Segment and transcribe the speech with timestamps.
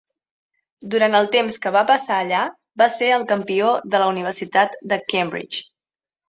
[0.93, 2.39] Durant el temps que va passar allà,
[2.83, 5.63] va ser el campió de la Universitat de Cambridge.